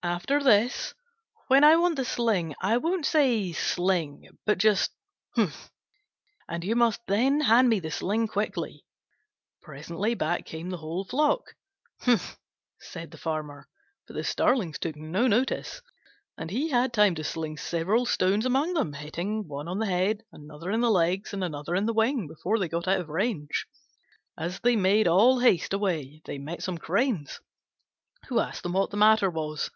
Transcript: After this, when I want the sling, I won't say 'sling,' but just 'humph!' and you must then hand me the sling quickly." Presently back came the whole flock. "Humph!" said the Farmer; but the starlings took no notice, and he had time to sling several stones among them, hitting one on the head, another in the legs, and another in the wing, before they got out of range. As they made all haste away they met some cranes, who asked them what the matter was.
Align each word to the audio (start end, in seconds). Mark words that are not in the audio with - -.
After 0.00 0.40
this, 0.40 0.94
when 1.48 1.64
I 1.64 1.74
want 1.74 1.96
the 1.96 2.04
sling, 2.04 2.54
I 2.62 2.76
won't 2.76 3.04
say 3.04 3.50
'sling,' 3.52 4.28
but 4.46 4.56
just 4.56 4.92
'humph!' 5.34 5.72
and 6.48 6.62
you 6.62 6.76
must 6.76 7.00
then 7.08 7.40
hand 7.40 7.68
me 7.68 7.80
the 7.80 7.90
sling 7.90 8.28
quickly." 8.28 8.84
Presently 9.60 10.14
back 10.14 10.46
came 10.46 10.70
the 10.70 10.76
whole 10.76 11.04
flock. 11.04 11.56
"Humph!" 12.02 12.38
said 12.80 13.10
the 13.10 13.18
Farmer; 13.18 13.66
but 14.06 14.14
the 14.14 14.22
starlings 14.22 14.78
took 14.78 14.94
no 14.94 15.26
notice, 15.26 15.82
and 16.38 16.52
he 16.52 16.68
had 16.68 16.92
time 16.92 17.16
to 17.16 17.24
sling 17.24 17.56
several 17.56 18.06
stones 18.06 18.46
among 18.46 18.74
them, 18.74 18.92
hitting 18.92 19.48
one 19.48 19.66
on 19.66 19.80
the 19.80 19.86
head, 19.86 20.22
another 20.30 20.70
in 20.70 20.80
the 20.80 20.92
legs, 20.92 21.32
and 21.32 21.42
another 21.42 21.74
in 21.74 21.86
the 21.86 21.92
wing, 21.92 22.28
before 22.28 22.60
they 22.60 22.68
got 22.68 22.86
out 22.86 23.00
of 23.00 23.08
range. 23.08 23.66
As 24.38 24.60
they 24.60 24.76
made 24.76 25.08
all 25.08 25.40
haste 25.40 25.72
away 25.74 26.22
they 26.24 26.38
met 26.38 26.62
some 26.62 26.78
cranes, 26.78 27.40
who 28.28 28.38
asked 28.38 28.62
them 28.62 28.74
what 28.74 28.90
the 28.90 28.96
matter 28.96 29.28
was. 29.28 29.72